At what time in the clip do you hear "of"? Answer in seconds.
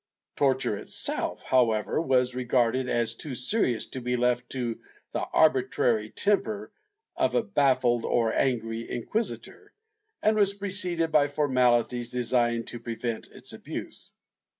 7.15-7.35